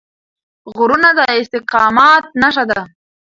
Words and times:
غرونه 0.75 1.09
د 1.17 1.19
استقامت 1.39 2.23
نښه 2.41 2.63
ده. 2.69 2.81